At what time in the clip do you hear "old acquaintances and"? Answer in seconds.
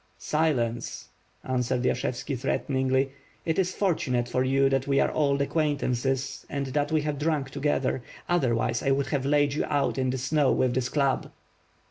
5.11-6.65